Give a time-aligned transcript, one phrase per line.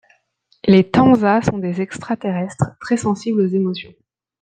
[0.65, 3.93] Les Tenza sont des extraterrestres très sensibles aux émotions.